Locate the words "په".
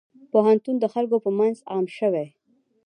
1.25-1.31